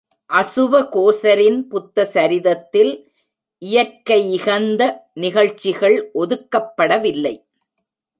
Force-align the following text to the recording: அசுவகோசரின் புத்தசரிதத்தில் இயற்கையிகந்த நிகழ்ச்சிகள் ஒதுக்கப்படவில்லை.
அசுவகோசரின் 0.29 1.59
புத்தசரிதத்தில் 1.71 2.93
இயற்கையிகந்த 3.61 4.81
நிகழ்ச்சிகள் 5.13 5.97
ஒதுக்கப்படவில்லை. 6.13 7.35